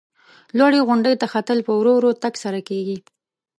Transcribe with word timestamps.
لوړې 0.57 0.79
غونډۍ 0.87 1.15
ته 1.21 1.25
ختل 1.33 1.59
په 1.67 1.71
ورو 1.79 1.91
ورو 1.97 2.11
تگ 2.23 2.33
سره 2.43 2.59
کیږي. 2.69 2.97